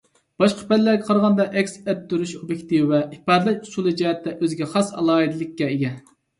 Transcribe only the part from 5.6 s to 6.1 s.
ئىگە.